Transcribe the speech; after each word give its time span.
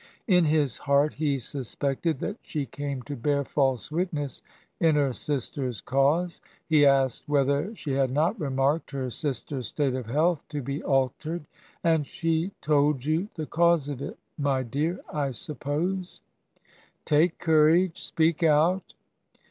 In 0.25 0.45
his 0.45 0.79
heart 0.79 1.13
he 1.13 1.37
suspected 1.37 2.17
that 2.21 2.37
she 2.41 2.65
came 2.65 3.03
to 3.03 3.15
bear 3.15 3.45
false 3.45 3.91
witness 3.91 4.41
in 4.79 4.95
her 4.95 5.13
sister's 5.13 5.79
cause.... 5.79 6.41
He 6.67 6.87
asked 6.87 7.29
whether 7.29 7.75
she 7.75 7.91
had 7.91 8.09
not 8.09 8.39
remarked 8.39 8.89
her 8.89 9.11
sister's 9.11 9.67
state 9.67 9.93
of 9.93 10.07
health 10.07 10.43
to 10.49 10.63
be 10.63 10.81
altered. 10.81 11.45
'And 11.83 12.07
she 12.07 12.51
told 12.63 13.05
you 13.05 13.29
the 13.35 13.45
cause 13.45 13.89
of 13.89 14.01
it, 14.01 14.17
my 14.39 14.63
dear, 14.63 15.01
I 15.13 15.29
suppose?... 15.29 16.21
Take 17.05 17.37
courage,— 17.37 18.03
speak 18.03 18.41
out.' 18.41 18.95